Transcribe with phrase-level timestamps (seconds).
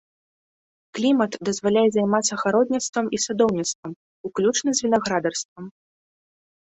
[0.99, 3.91] Клімат дазваляе займацца гародніцтвам і садоўніцтвам,
[4.31, 5.63] уключна з вінаградарствам.